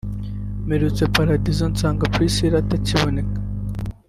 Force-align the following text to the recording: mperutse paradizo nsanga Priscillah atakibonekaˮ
mperutse 0.65 1.03
paradizo 1.15 1.63
nsanga 1.71 2.05
Priscillah 2.13 2.61
atakibonekaˮ 2.63 3.25